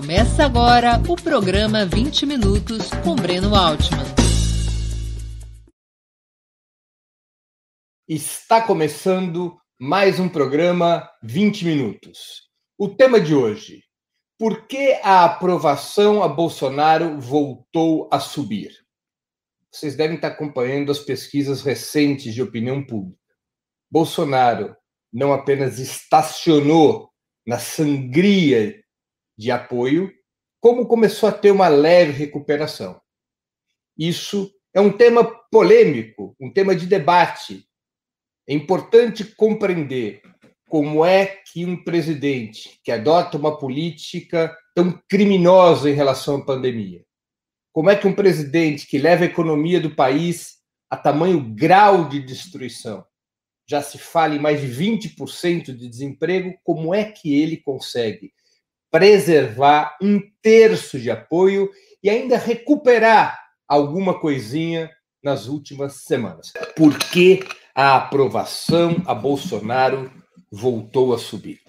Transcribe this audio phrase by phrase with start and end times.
[0.00, 4.02] Começa agora o programa 20 Minutos com Breno Altman.
[8.08, 12.48] Está começando mais um programa 20 Minutos.
[12.78, 13.82] O tema de hoje:
[14.38, 18.72] por que a aprovação a Bolsonaro voltou a subir?
[19.70, 23.20] Vocês devem estar acompanhando as pesquisas recentes de opinião pública.
[23.90, 24.74] Bolsonaro
[25.12, 27.10] não apenas estacionou
[27.46, 28.80] na sangria
[29.40, 30.12] de apoio,
[30.60, 33.00] como começou a ter uma leve recuperação.
[33.96, 37.66] Isso é um tema polêmico, um tema de debate.
[38.46, 40.20] É importante compreender
[40.68, 47.02] como é que um presidente que adota uma política tão criminosa em relação à pandemia,
[47.72, 50.58] como é que um presidente que leva a economia do país
[50.90, 53.06] a tamanho grau de destruição,
[53.66, 58.34] já se fala em mais de 20% de desemprego, como é que ele consegue
[58.90, 61.70] preservar um terço de apoio
[62.02, 63.38] e ainda recuperar
[63.68, 64.90] alguma coisinha
[65.22, 66.52] nas últimas semanas?
[66.76, 67.40] Por que
[67.74, 70.10] a aprovação a Bolsonaro
[70.50, 71.60] voltou a subir?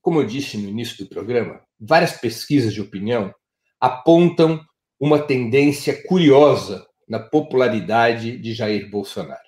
[0.00, 3.34] Como eu disse no início do programa, várias pesquisas de opinião
[3.80, 4.64] apontam
[5.00, 9.46] uma tendência curiosa na popularidade de Jair Bolsonaro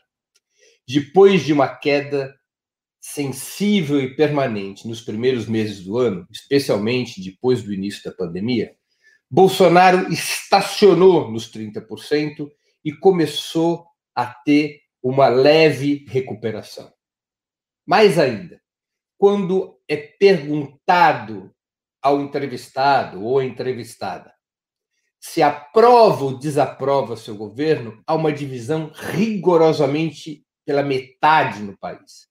[0.89, 2.35] depois de uma queda
[3.01, 8.75] sensível e permanente nos primeiros meses do ano, especialmente depois do início da pandemia,
[9.31, 12.51] Bolsonaro estacionou nos 30%
[12.85, 16.93] e começou a ter uma leve recuperação.
[17.87, 18.61] Mais ainda,
[19.17, 21.55] quando é perguntado
[22.01, 24.33] ao entrevistado ou entrevistada
[25.21, 32.29] se aprova ou desaprova seu governo, há uma divisão rigorosamente pela metade no país.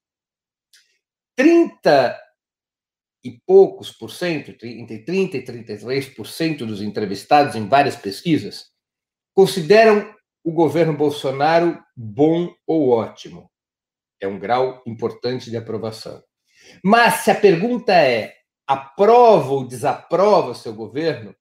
[1.38, 2.20] 30
[3.24, 8.66] e poucos por cento, entre 30 e 33% dos entrevistados em várias pesquisas,
[9.36, 13.52] consideram o governo Bolsonaro bom ou ótimo.
[14.20, 16.24] É um grau importante de aprovação.
[16.84, 18.34] Mas se a pergunta é
[18.66, 21.36] aprova ou desaprova seu governo,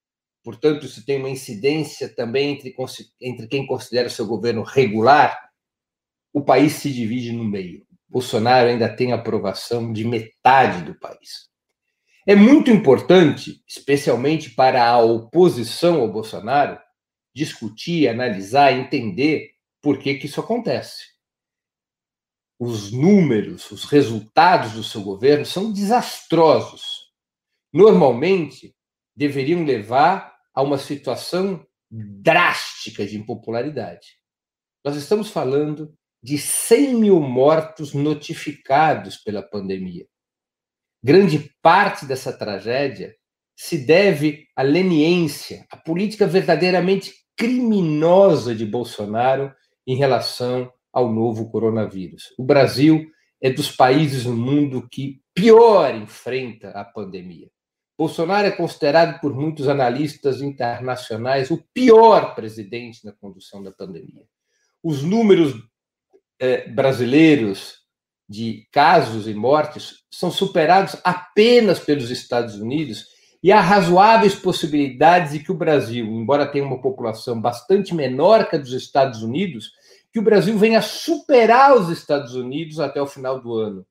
[0.45, 2.75] portanto, isso tem uma incidência também entre,
[3.21, 5.47] entre quem considera seu governo regular
[6.37, 7.86] o país se divide no meio.
[8.09, 11.49] Bolsonaro ainda tem aprovação de metade do país.
[12.27, 16.79] É muito importante, especialmente para a oposição ao Bolsonaro,
[17.35, 19.51] discutir, analisar, entender
[19.81, 21.05] por que, que isso acontece.
[22.59, 27.13] Os números, os resultados do seu governo são desastrosos.
[27.73, 28.75] Normalmente,
[29.15, 34.19] deveriam levar a uma situação drástica de impopularidade.
[34.85, 35.97] Nós estamos falando
[36.27, 40.05] de 100 mil mortos notificados pela pandemia.
[41.01, 43.15] Grande parte dessa tragédia
[43.55, 49.55] se deve à leniência, à política verdadeiramente criminosa de Bolsonaro
[49.87, 52.35] em relação ao novo coronavírus.
[52.37, 53.07] O Brasil
[53.41, 57.49] é dos países no mundo que pior enfrenta a pandemia.
[57.97, 64.25] Bolsonaro é considerado por muitos analistas internacionais o pior presidente na condução da pandemia.
[64.83, 65.55] Os números
[66.39, 67.77] eh, brasileiros
[68.29, 73.07] de casos e mortes são superados apenas pelos Estados Unidos
[73.43, 78.57] e há razoáveis possibilidades de que o Brasil, embora tenha uma população bastante menor que
[78.57, 79.71] a dos Estados Unidos,
[80.13, 83.87] que o Brasil venha superar os Estados Unidos até o final do ano,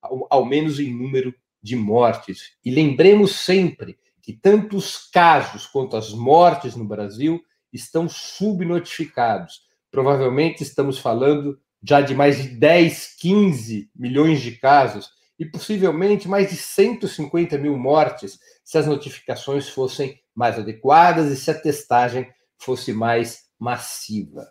[0.00, 2.52] ao, ao menos em número de mortes.
[2.64, 9.62] E lembremos sempre que tanto os casos quanto as mortes no Brasil estão subnotificados.
[9.90, 16.50] Provavelmente estamos falando já de mais de 10, 15 milhões de casos e possivelmente mais
[16.50, 22.92] de 150 mil mortes se as notificações fossem mais adequadas e se a testagem fosse
[22.92, 24.50] mais massiva.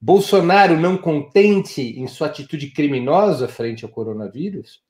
[0.00, 4.82] Bolsonaro, não contente em sua atitude criminosa frente ao coronavírus,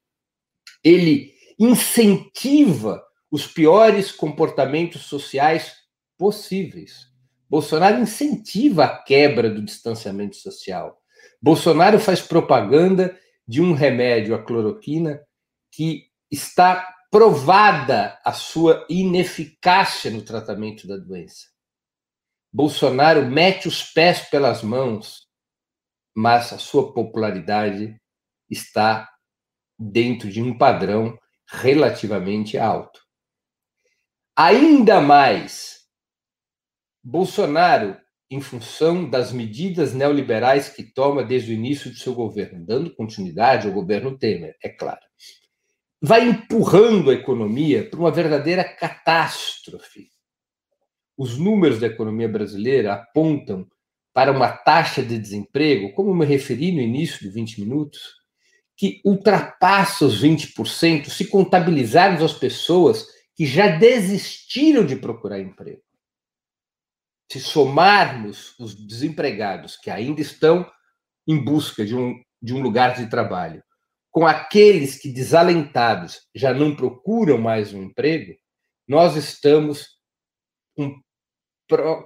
[0.83, 5.73] ele incentiva os piores comportamentos sociais
[6.17, 7.09] possíveis.
[7.49, 10.99] Bolsonaro incentiva a quebra do distanciamento social.
[11.41, 15.21] Bolsonaro faz propaganda de um remédio, a cloroquina,
[15.73, 21.47] que está provada a sua ineficácia no tratamento da doença.
[22.53, 25.27] Bolsonaro mete os pés pelas mãos,
[26.15, 27.99] mas a sua popularidade
[28.51, 29.09] está
[29.79, 31.17] dentro de um padrão
[31.47, 33.01] relativamente alto.
[34.37, 35.79] Ainda mais,
[37.03, 37.99] Bolsonaro
[38.31, 43.67] em função das medidas neoliberais que toma desde o início do seu governo, dando continuidade
[43.67, 45.01] ao governo Temer, é claro.
[46.01, 50.11] vai empurrando a economia para uma verdadeira catástrofe.
[51.17, 53.67] Os números da economia brasileira apontam
[54.13, 58.01] para uma taxa de desemprego, como me referi no início de 20 minutos,
[58.77, 65.83] que ultrapassa os 20% se contabilizarmos as pessoas que já desistiram de procurar emprego.
[67.31, 70.71] Se somarmos os desempregados que ainda estão
[71.27, 73.63] em busca de um, de um lugar de trabalho
[74.11, 78.35] com aqueles que, desalentados, já não procuram mais um emprego,
[78.89, 79.87] nós estamos
[80.75, 81.01] com,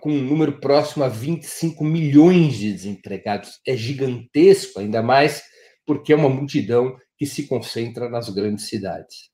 [0.00, 3.60] com um número próximo a 25 milhões de desempregados.
[3.66, 5.42] É gigantesco, ainda mais
[5.86, 9.30] porque é uma multidão que se concentra nas grandes cidades.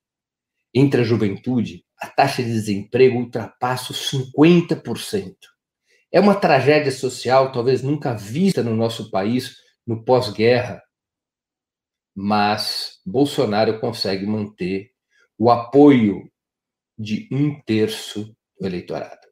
[0.72, 5.34] Entre a juventude, a taxa de desemprego ultrapassa os 50%.
[6.10, 9.56] É uma tragédia social talvez nunca vista no nosso país
[9.86, 10.82] no pós-guerra,
[12.14, 14.90] mas Bolsonaro consegue manter
[15.38, 16.30] o apoio
[16.98, 19.28] de um terço do eleitorado.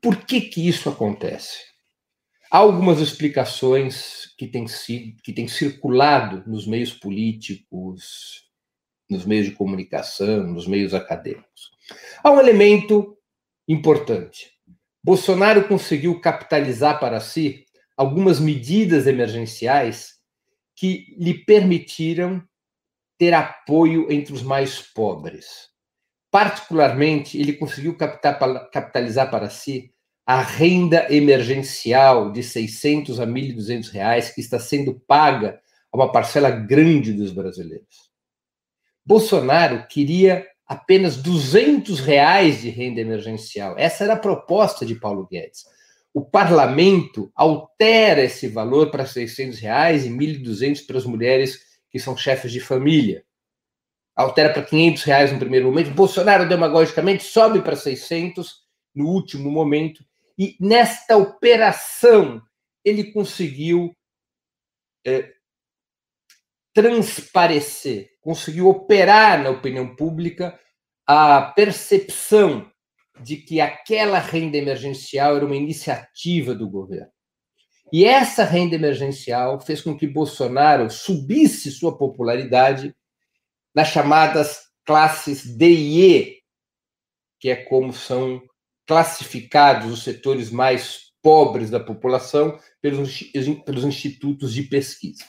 [0.00, 1.58] Por que, que isso acontece?
[2.50, 8.48] Há algumas explicações que têm, sido, que têm circulado nos meios políticos,
[9.08, 11.70] nos meios de comunicação, nos meios acadêmicos.
[12.24, 13.16] Há um elemento
[13.68, 14.50] importante.
[15.02, 17.64] Bolsonaro conseguiu capitalizar para si
[17.96, 20.18] algumas medidas emergenciais
[20.74, 22.42] que lhe permitiram
[23.18, 25.68] ter apoio entre os mais pobres.
[26.30, 29.92] Particularmente, ele conseguiu capitalizar para si
[30.24, 35.60] a renda emergencial de 600 a 1.200 reais que está sendo paga
[35.92, 38.10] a uma parcela grande dos brasileiros.
[39.04, 43.74] Bolsonaro queria apenas 200 reais de renda emergencial.
[43.76, 45.64] Essa era a proposta de Paulo Guedes
[46.12, 52.16] o parlamento altera esse valor para 600 reais e 1.200 para as mulheres que são
[52.16, 53.24] chefes de família.
[54.14, 55.94] Altera para 500 reais no primeiro momento.
[55.94, 58.64] Bolsonaro, demagogicamente, sobe para 600
[58.94, 60.04] no último momento.
[60.36, 62.42] E nesta operação,
[62.84, 63.96] ele conseguiu
[65.06, 65.32] é,
[66.74, 70.58] transparecer, conseguiu operar na opinião pública
[71.06, 72.70] a percepção
[73.22, 77.10] de que aquela renda emergencial era uma iniciativa do governo.
[77.92, 82.94] E essa renda emergencial fez com que Bolsonaro subisse sua popularidade
[83.74, 86.38] nas chamadas classes D e E,
[87.40, 88.40] que é como são
[88.86, 93.30] classificados os setores mais pobres da população pelos,
[93.64, 95.24] pelos institutos de pesquisa.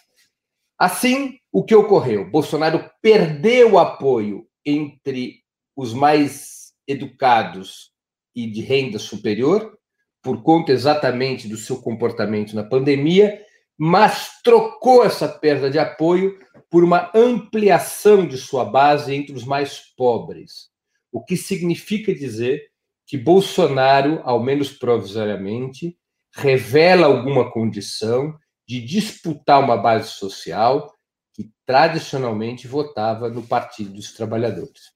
[0.82, 2.28] Assim, o que ocorreu?
[2.28, 5.44] Bolsonaro perdeu apoio entre
[5.76, 7.92] os mais educados
[8.36, 9.78] e de renda superior,
[10.24, 13.40] por conta exatamente do seu comportamento na pandemia,
[13.78, 19.82] mas trocou essa perda de apoio por uma ampliação de sua base entre os mais
[19.96, 20.72] pobres,
[21.12, 22.60] o que significa dizer
[23.06, 25.96] que Bolsonaro, ao menos provisoriamente,
[26.34, 28.36] revela alguma condição
[28.72, 30.94] de disputar uma base social
[31.34, 34.94] que tradicionalmente votava no Partido dos Trabalhadores.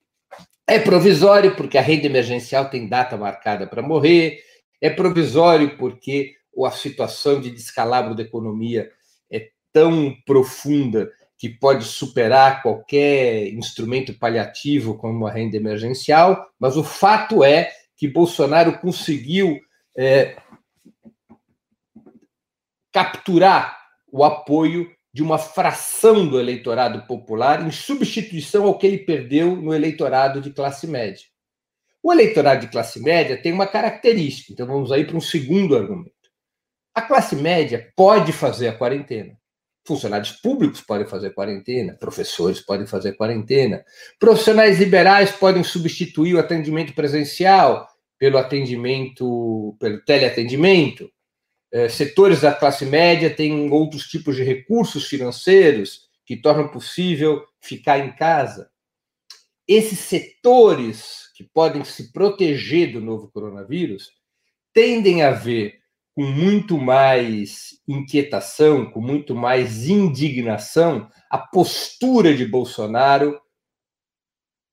[0.65, 4.39] É provisório porque a renda emergencial tem data marcada para morrer,
[4.81, 6.35] é provisório porque
[6.65, 8.89] a situação de descalabro da economia
[9.29, 16.83] é tão profunda que pode superar qualquer instrumento paliativo como a renda emergencial, mas o
[16.83, 19.59] fato é que Bolsonaro conseguiu
[19.97, 20.37] é,
[22.95, 23.77] capturar
[24.09, 29.73] o apoio de uma fração do eleitorado popular em substituição ao que ele perdeu no
[29.73, 31.25] eleitorado de classe média.
[32.01, 36.13] O eleitorado de classe média tem uma característica, então vamos aí para um segundo argumento.
[36.93, 39.37] A classe média pode fazer a quarentena.
[39.85, 43.83] Funcionários públicos podem fazer quarentena, professores podem fazer quarentena,
[44.17, 47.85] profissionais liberais podem substituir o atendimento presencial
[48.17, 51.11] pelo atendimento, pelo teleatendimento,
[51.75, 57.99] é, setores da classe média têm outros tipos de recursos financeiros que tornam possível ficar
[57.99, 58.71] em casa.
[59.67, 64.09] Esses setores que podem se proteger do novo coronavírus
[64.73, 65.81] tendem a ver
[66.13, 73.37] com muito mais inquietação, com muito mais indignação, a postura de Bolsonaro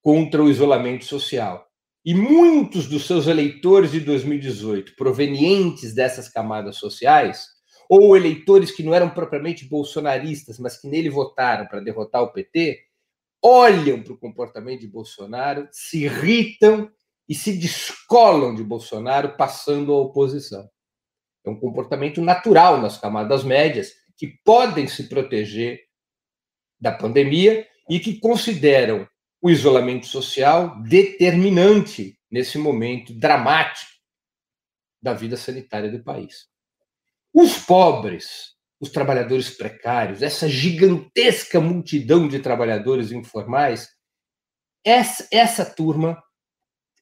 [0.00, 1.66] contra o isolamento social.
[2.04, 7.46] E muitos dos seus eleitores de 2018, provenientes dessas camadas sociais,
[7.88, 12.80] ou eleitores que não eram propriamente bolsonaristas, mas que nele votaram para derrotar o PT,
[13.40, 16.90] olham para o comportamento de Bolsonaro, se irritam
[17.28, 20.68] e se descolam de Bolsonaro, passando à oposição.
[21.44, 25.80] É um comportamento natural nas camadas médias, que podem se proteger
[26.80, 29.06] da pandemia e que consideram
[29.42, 33.90] o isolamento social determinante nesse momento dramático
[35.02, 36.46] da vida sanitária do país.
[37.34, 43.88] Os pobres, os trabalhadores precários, essa gigantesca multidão de trabalhadores informais,
[44.84, 46.22] essa, essa turma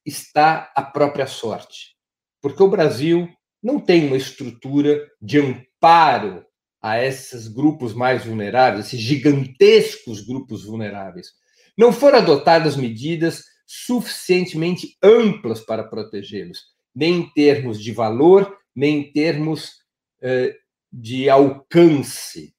[0.04, 1.94] está à própria sorte,
[2.40, 3.28] porque o Brasil
[3.62, 6.46] não tem uma estrutura de amparo
[6.80, 11.39] a esses grupos mais vulneráveis, esses gigantescos grupos vulneráveis.
[11.80, 19.12] Não foram adotadas medidas suficientemente amplas para protegê-los, nem em termos de valor, nem em
[19.12, 19.76] termos
[20.20, 20.54] eh,
[20.92, 22.54] de alcance.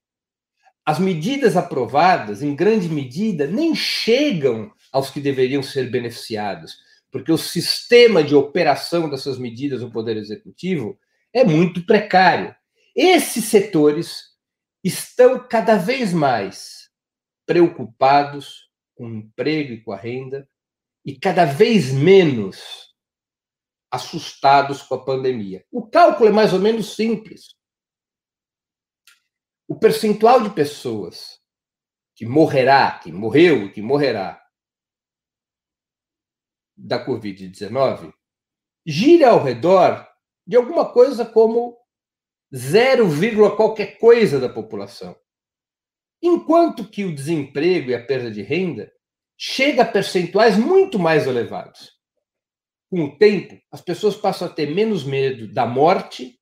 [0.83, 6.79] As medidas aprovadas, em grande medida, nem chegam aos que deveriam ser beneficiados,
[7.11, 10.97] porque o sistema de operação dessas medidas no Poder Executivo
[11.31, 12.55] é muito precário.
[12.95, 14.31] Esses setores
[14.83, 16.89] estão cada vez mais
[17.45, 20.49] preocupados com o emprego e com a renda
[21.05, 22.91] e cada vez menos
[23.89, 25.65] assustados com a pandemia.
[25.71, 27.55] O cálculo é mais ou menos simples.
[29.67, 31.41] O percentual de pessoas
[32.15, 34.41] que morrerá, que morreu que morrerá
[36.75, 38.13] da Covid-19
[38.85, 40.07] gira ao redor
[40.45, 41.77] de alguma coisa como
[42.53, 43.07] 0,
[43.55, 45.15] qualquer coisa da população.
[46.21, 48.91] Enquanto que o desemprego e a perda de renda
[49.37, 51.93] chega a percentuais muito mais elevados.
[52.91, 56.37] Com o tempo, as pessoas passam a ter menos medo da morte,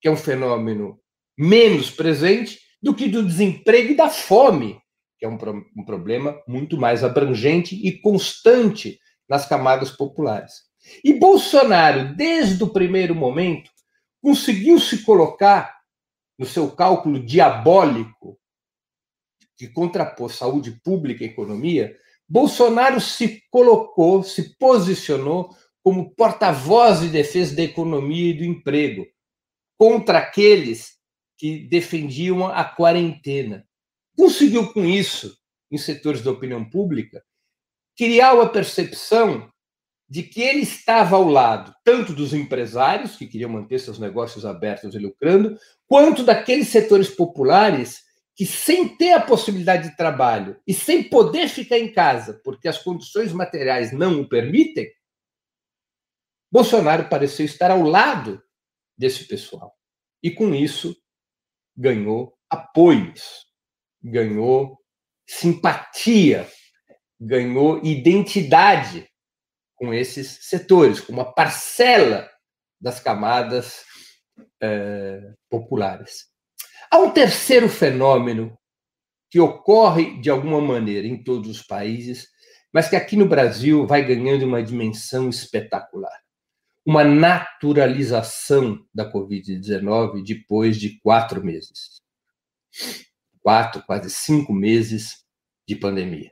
[0.00, 1.00] que é um fenômeno
[1.38, 4.78] menos presente, do que do desemprego e da fome,
[5.18, 5.38] que é um,
[5.76, 10.52] um problema muito mais abrangente e constante nas camadas populares.
[11.02, 13.70] E Bolsonaro, desde o primeiro momento,
[14.20, 15.74] conseguiu se colocar
[16.38, 18.38] no seu cálculo diabólico
[19.56, 21.96] que contrapôs saúde pública e economia,
[22.28, 25.50] Bolsonaro se colocou, se posicionou
[25.82, 29.06] como porta-voz de defesa da economia e do emprego
[29.78, 30.96] contra aqueles
[31.38, 33.64] que defendiam a quarentena.
[34.16, 35.36] Conseguiu com isso,
[35.70, 37.22] em setores da opinião pública,
[37.96, 39.50] criar uma percepção
[40.08, 44.94] de que ele estava ao lado tanto dos empresários, que queriam manter seus negócios abertos
[44.94, 48.02] e lucrando, quanto daqueles setores populares
[48.36, 52.76] que, sem ter a possibilidade de trabalho e sem poder ficar em casa, porque as
[52.76, 54.92] condições materiais não o permitem,
[56.52, 58.42] Bolsonaro pareceu estar ao lado
[58.96, 59.74] desse pessoal.
[60.22, 60.94] E com isso
[61.74, 63.46] ganhou apoios,
[64.02, 64.78] ganhou
[65.26, 66.48] simpatia,
[67.18, 69.08] ganhou identidade
[69.74, 72.30] com esses setores, com uma parcela
[72.80, 73.84] das camadas
[74.62, 76.26] eh, populares.
[76.90, 78.56] Há um terceiro fenômeno
[79.30, 82.28] que ocorre de alguma maneira em todos os países,
[82.72, 86.20] mas que aqui no Brasil vai ganhando uma dimensão espetacular.
[86.84, 92.00] Uma naturalização da Covid-19 depois de quatro meses.
[93.42, 95.24] Quatro, quase cinco meses
[95.66, 96.30] de pandemia.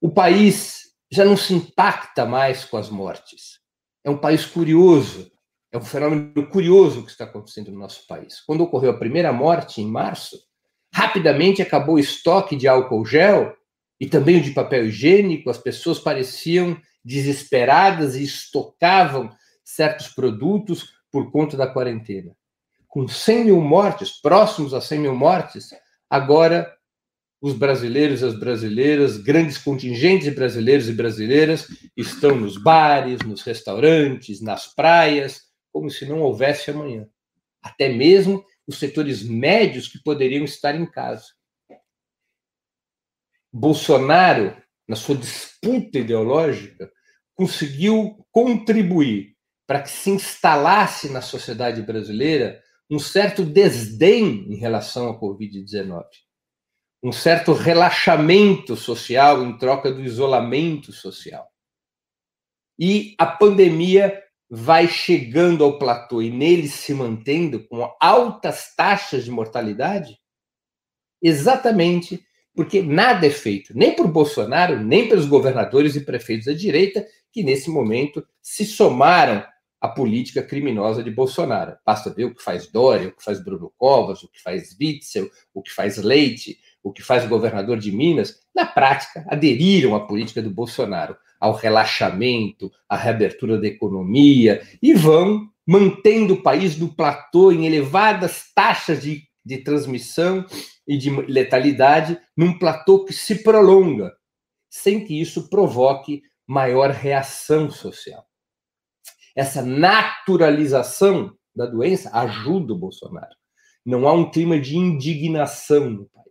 [0.00, 3.60] O país já não se impacta mais com as mortes.
[4.02, 5.29] É um país curioso,
[5.72, 8.40] é um fenômeno curioso que está acontecendo no nosso país.
[8.40, 10.36] Quando ocorreu a primeira morte, em março,
[10.92, 13.54] rapidamente acabou o estoque de álcool gel
[14.00, 19.30] e também o de papel higiênico, as pessoas pareciam desesperadas e estocavam
[19.64, 22.34] certos produtos por conta da quarentena.
[22.88, 25.70] Com 100 mil mortes, próximos a 100 mil mortes,
[26.08, 26.74] agora
[27.40, 33.42] os brasileiros e as brasileiras, grandes contingentes de brasileiros e brasileiras, estão nos bares, nos
[33.42, 37.08] restaurantes, nas praias, como se não houvesse amanhã.
[37.62, 41.26] Até mesmo os setores médios que poderiam estar em casa.
[43.52, 46.90] Bolsonaro, na sua disputa ideológica,
[47.34, 49.36] conseguiu contribuir
[49.66, 56.04] para que se instalasse na sociedade brasileira um certo desdém em relação à Covid-19
[57.02, 61.48] um certo relaxamento social em troca do isolamento social.
[62.78, 69.30] E a pandemia vai chegando ao platô e nele se mantendo com altas taxas de
[69.30, 70.18] mortalidade,
[71.22, 77.06] exatamente porque nada é feito, nem por Bolsonaro, nem pelos governadores e prefeitos da direita,
[77.32, 79.44] que nesse momento se somaram
[79.80, 81.76] à política criminosa de Bolsonaro.
[81.86, 85.30] Basta ver o que faz Dória, o que faz Bruno Covas, o que faz Witzel,
[85.54, 90.06] o que faz Leite, o que faz o governador de Minas, na prática, aderiram à
[90.06, 96.94] política do Bolsonaro, ao relaxamento, à reabertura da economia, e vão mantendo o país no
[96.94, 100.44] platô em elevadas taxas de, de transmissão
[100.86, 104.12] e de letalidade, num platô que se prolonga.
[104.70, 108.24] sem que isso provoque maior reação social.
[109.36, 113.34] Essa naturalização da doença ajuda o Bolsonaro.
[113.84, 116.29] Não há um clima de indignação no país.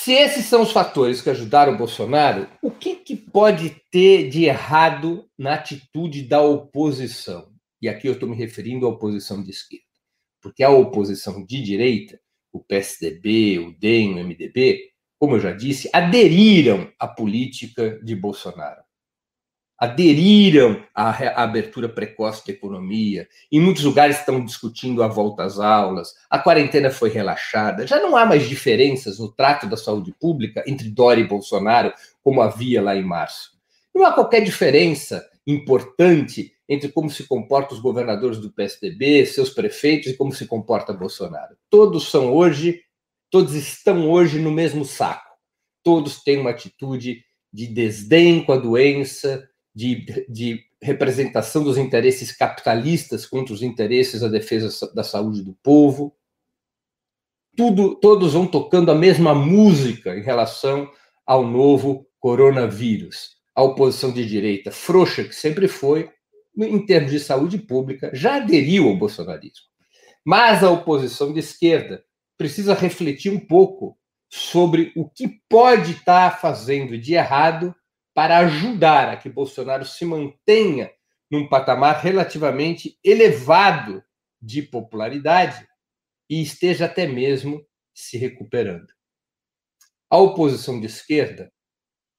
[0.00, 4.44] Se esses são os fatores que ajudaram o Bolsonaro, o que, que pode ter de
[4.44, 7.52] errado na atitude da oposição?
[7.82, 9.84] E aqui eu estou me referindo à oposição de esquerda.
[10.40, 12.18] Porque a oposição de direita,
[12.52, 14.88] o PSDB, o DEM, o MDB,
[15.18, 18.80] como eu já disse, aderiram à política de Bolsonaro
[19.78, 23.28] aderiram à abertura precoce da economia.
[23.50, 26.14] Em muitos lugares estão discutindo a volta às aulas.
[26.28, 27.86] A quarentena foi relaxada.
[27.86, 31.92] Já não há mais diferenças no trato da saúde pública entre Dória e Bolsonaro,
[32.22, 33.52] como havia lá em março.
[33.94, 40.08] Não há qualquer diferença importante entre como se comportam os governadores do PSDB, seus prefeitos
[40.08, 41.56] e como se comporta Bolsonaro.
[41.70, 42.82] Todos são hoje,
[43.30, 45.30] todos estão hoje no mesmo saco.
[45.82, 53.24] Todos têm uma atitude de desdém com a doença, de, de representação dos interesses capitalistas
[53.24, 56.16] contra os interesses da defesa da saúde do povo.
[57.56, 60.90] Tudo, todos vão tocando a mesma música em relação
[61.24, 63.36] ao novo coronavírus.
[63.54, 66.10] A oposição de direita, frouxa que sempre foi,
[66.56, 69.66] em termos de saúde pública, já aderiu ao bolsonarismo.
[70.24, 72.02] Mas a oposição de esquerda
[72.36, 73.96] precisa refletir um pouco
[74.28, 77.72] sobre o que pode estar fazendo de errado
[78.18, 80.90] para ajudar a que Bolsonaro se mantenha
[81.30, 84.02] num patamar relativamente elevado
[84.42, 85.64] de popularidade
[86.28, 88.88] e esteja até mesmo se recuperando.
[90.10, 91.52] A oposição de esquerda,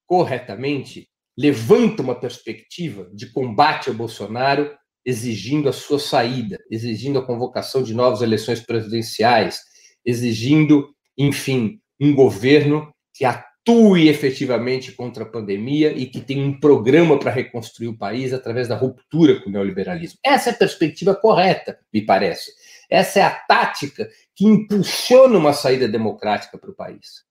[0.06, 7.82] corretamente, levanta uma perspectiva de combate ao Bolsonaro, exigindo a sua saída, exigindo a convocação
[7.82, 9.60] de novas eleições presidenciais,
[10.02, 13.26] exigindo, enfim, um governo que
[13.70, 18.66] atue efetivamente contra a pandemia e que tem um programa para reconstruir o país através
[18.66, 20.18] da ruptura com o neoliberalismo.
[20.24, 22.50] Essa é a perspectiva correta, me parece.
[22.90, 27.24] Essa é a tática que impulsiona uma saída democrática para o país.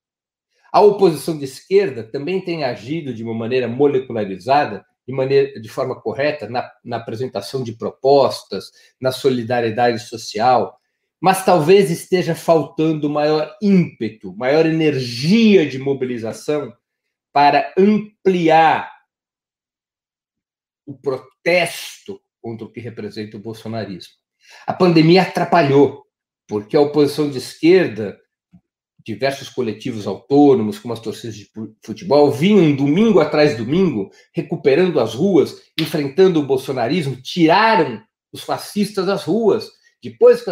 [0.71, 5.99] A oposição de esquerda também tem agido de uma maneira molecularizada, de, maneira, de forma
[5.99, 10.78] correta, na, na apresentação de propostas, na solidariedade social,
[11.21, 16.73] mas talvez esteja faltando maior ímpeto, maior energia de mobilização
[17.31, 18.89] para ampliar
[20.85, 24.13] o protesto contra o que representa o bolsonarismo.
[24.65, 26.05] A pandemia atrapalhou,
[26.47, 28.17] porque a oposição de esquerda,
[29.05, 31.49] diversos coletivos autônomos, como as torcidas de
[31.83, 38.01] futebol, vinham domingo atrás domingo recuperando as ruas, enfrentando o bolsonarismo, tiraram
[38.31, 39.69] os fascistas das ruas.
[40.01, 40.43] Depois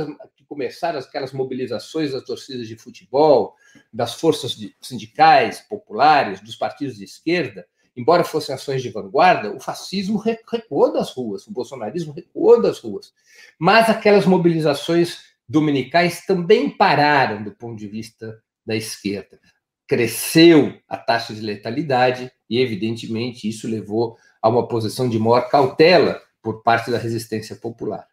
[0.48, 3.56] começaram aquelas mobilizações das torcidas de futebol,
[3.92, 10.18] das forças sindicais, populares, dos partidos de esquerda, embora fossem ações de vanguarda, o fascismo
[10.18, 13.12] recuou das ruas, o bolsonarismo recuou das ruas.
[13.60, 19.40] Mas aquelas mobilizações dominicais também pararam do ponto de vista da esquerda.
[19.88, 26.22] Cresceu a taxa de letalidade e, evidentemente, isso levou a uma posição de maior cautela
[26.42, 28.08] por parte da resistência popular.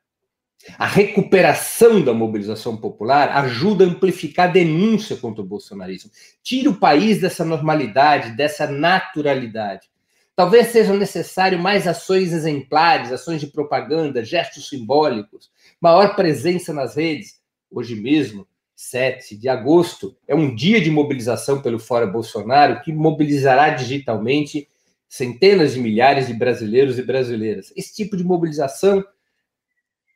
[0.79, 6.11] A recuperação da mobilização popular ajuda a amplificar a denúncia contra o bolsonarismo.
[6.43, 9.89] Tira o país dessa normalidade, dessa naturalidade.
[10.37, 15.51] Talvez sejam necessárias mais ações exemplares, ações de propaganda, gestos simbólicos,
[15.81, 17.39] maior presença nas redes.
[17.71, 23.71] Hoje mesmo, 7 de agosto, é um dia de mobilização pelo Fora Bolsonaro que mobilizará
[23.71, 24.69] digitalmente
[25.09, 27.73] centenas de milhares de brasileiros e brasileiras.
[27.77, 29.05] Esse tipo de mobilização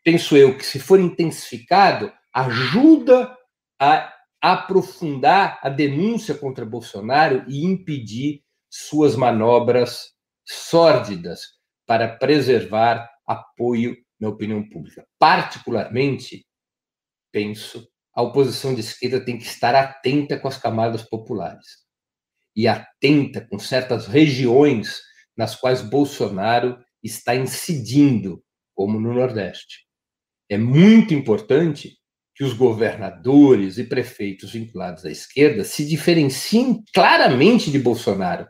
[0.09, 3.37] penso eu que, se for intensificado, ajuda
[3.79, 10.15] a aprofundar a denúncia contra Bolsonaro e impedir suas manobras
[10.47, 11.43] sórdidas
[11.87, 15.07] para preservar apoio na opinião pública.
[15.19, 16.47] Particularmente,
[17.31, 21.85] penso, a oposição de esquerda tem que estar atenta com as camadas populares
[22.57, 25.03] e atenta com certas regiões
[25.37, 28.43] nas quais Bolsonaro está incidindo,
[28.75, 29.87] como no Nordeste.
[30.51, 31.99] É muito importante
[32.35, 38.47] que os governadores e prefeitos vinculados à esquerda se diferenciem claramente de Bolsonaro,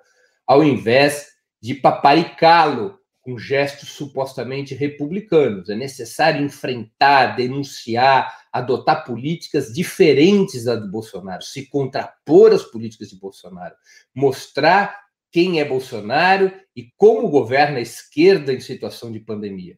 [0.47, 1.27] ao invés
[1.61, 5.71] de paparicá-lo com gestos supostamente republicanos.
[5.71, 13.19] É necessário enfrentar, denunciar, adotar políticas diferentes da do Bolsonaro, se contrapor às políticas de
[13.19, 13.75] Bolsonaro,
[14.15, 15.01] mostrar
[15.33, 19.77] quem é Bolsonaro e como governa a esquerda em situação de pandemia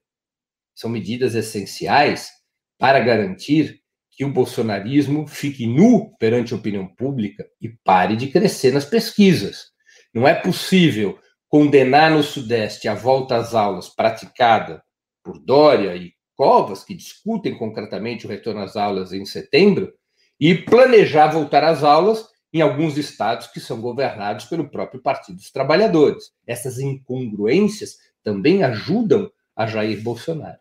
[0.80, 2.30] são medidas essenciais
[2.78, 8.72] para garantir que o bolsonarismo fique nu perante a opinião pública e pare de crescer
[8.72, 9.66] nas pesquisas.
[10.14, 14.82] Não é possível condenar no Sudeste a volta às aulas praticada
[15.22, 19.92] por Dória e Covas, que discutem concretamente o retorno às aulas em setembro,
[20.38, 25.50] e planejar voltar às aulas em alguns estados que são governados pelo próprio Partido dos
[25.50, 26.30] Trabalhadores.
[26.46, 30.58] Essas incongruências também ajudam a Jair Bolsonaro.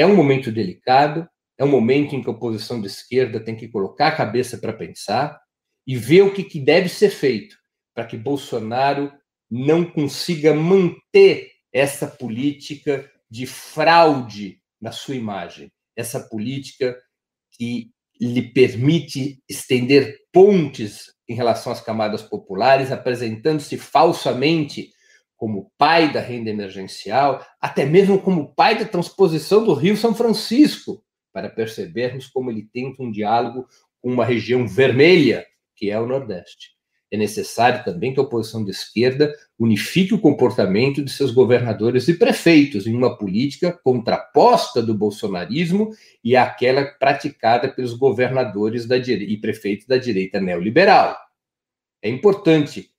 [0.00, 3.68] É um momento delicado, é um momento em que a oposição de esquerda tem que
[3.68, 5.38] colocar a cabeça para pensar
[5.86, 7.54] e ver o que, que deve ser feito
[7.94, 9.12] para que Bolsonaro
[9.50, 16.96] não consiga manter essa política de fraude na sua imagem, essa política
[17.52, 24.92] que lhe permite estender pontes em relação às camadas populares, apresentando-se falsamente
[25.40, 31.02] como pai da renda emergencial, até mesmo como pai da transposição do Rio São Francisco,
[31.32, 33.66] para percebermos como ele tenta um diálogo
[34.02, 36.72] com uma região vermelha, que é o Nordeste.
[37.10, 42.18] É necessário também que a oposição de esquerda unifique o comportamento de seus governadores e
[42.18, 45.88] prefeitos em uma política contraposta do bolsonarismo
[46.22, 51.16] e àquela praticada pelos governadores e prefeitos da direita neoliberal.
[52.02, 52.90] É importante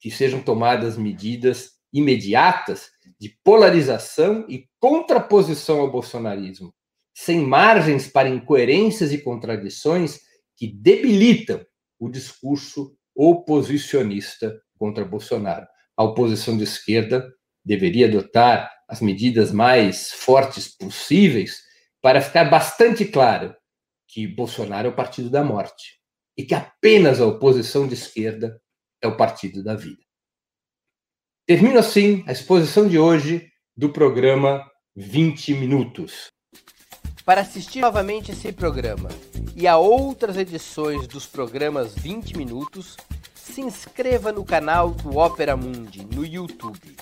[0.00, 6.72] que sejam tomadas medidas imediatas de polarização e contraposição ao bolsonarismo,
[7.14, 10.20] sem margens para incoerências e contradições
[10.56, 11.64] que debilitam
[11.98, 15.66] o discurso oposicionista contra Bolsonaro.
[15.96, 17.30] A oposição de esquerda
[17.64, 21.58] deveria adotar as medidas mais fortes possíveis
[22.00, 23.54] para ficar bastante claro
[24.08, 26.00] que Bolsonaro é o partido da morte
[26.36, 28.60] e que apenas a oposição de esquerda
[29.02, 30.02] é o partido da vida.
[31.50, 36.28] Termino assim a exposição de hoje do programa 20 Minutos.
[37.24, 39.08] Para assistir novamente esse programa
[39.56, 42.96] e a outras edições dos programas 20 Minutos,
[43.34, 46.96] se inscreva no canal do Opera Mundi no YouTube.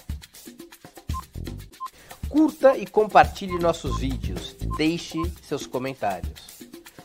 [2.30, 6.62] Curta e compartilhe nossos vídeos, deixe seus comentários.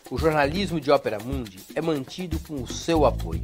[0.10, 3.44] O jornalismo de Opera Mundi é mantido com o seu apoio.